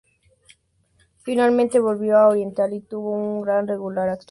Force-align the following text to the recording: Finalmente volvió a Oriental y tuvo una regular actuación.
Finalmente 1.19 1.79
volvió 1.79 2.17
a 2.17 2.27
Oriental 2.29 2.73
y 2.73 2.79
tuvo 2.81 3.11
una 3.11 3.61
regular 3.61 4.09
actuación. 4.09 4.19